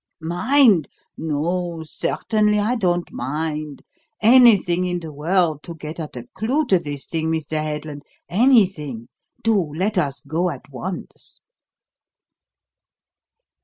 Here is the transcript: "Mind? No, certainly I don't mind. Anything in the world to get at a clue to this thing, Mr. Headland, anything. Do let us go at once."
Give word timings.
"Mind? 0.19 0.87
No, 1.15 1.83
certainly 1.85 2.57
I 2.57 2.73
don't 2.75 3.11
mind. 3.11 3.83
Anything 4.19 4.83
in 4.85 4.99
the 4.99 5.13
world 5.13 5.61
to 5.61 5.75
get 5.75 5.99
at 5.99 6.15
a 6.15 6.25
clue 6.33 6.65
to 6.69 6.79
this 6.79 7.05
thing, 7.05 7.29
Mr. 7.31 7.61
Headland, 7.61 8.01
anything. 8.27 9.09
Do 9.43 9.55
let 9.75 9.99
us 9.99 10.21
go 10.21 10.49
at 10.49 10.63
once." 10.71 11.39